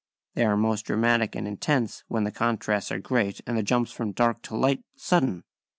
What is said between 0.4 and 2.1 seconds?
are most dramatic and intense